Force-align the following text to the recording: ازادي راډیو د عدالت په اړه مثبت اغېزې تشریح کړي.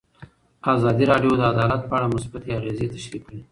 ازادي 0.73 1.03
راډیو 1.11 1.37
د 1.39 1.41
عدالت 1.53 1.81
په 1.89 1.93
اړه 1.97 2.13
مثبت 2.15 2.41
اغېزې 2.57 2.87
تشریح 2.95 3.21
کړي. 3.25 3.39